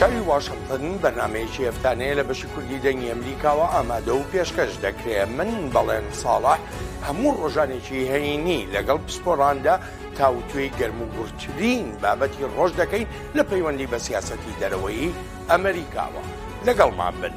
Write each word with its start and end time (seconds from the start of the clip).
چاوی 0.00 0.18
واشنگتن 0.32 0.84
بەنامەیەکی 1.04 1.62
هەفتانەیە 1.68 2.14
لە 2.18 2.24
بەشی 2.28 2.46
کوردی 2.52 2.78
دەنگی 2.84 3.10
ئەمریکاوە 3.12 3.66
ئامادە 3.74 4.12
و 4.16 4.28
پێشکەش 4.32 4.72
دەکرێت 4.84 5.28
من 5.38 5.50
بەڵێن 5.74 6.06
ساڵاح 6.22 6.60
هەموو 7.06 7.36
ڕۆژانێکی 7.42 8.08
هەینی 8.12 8.60
لەگەڵ 8.74 8.98
پسپۆراندا 9.06 9.74
تاوتوی 10.18 10.72
گەرم 10.78 10.98
و 11.04 11.10
گورترین 11.14 11.86
بابەتی 12.02 12.48
ڕۆژ 12.56 12.70
دەکەین 12.80 13.06
لە 13.36 13.42
پەیوەندی 13.50 13.90
بە 13.92 13.98
سیاسەتی 14.06 14.58
دەرەوەی 14.60 15.14
ئەمریکاوە 15.50 16.22
لەگەڵمان 16.66 17.14
بن. 17.22 17.34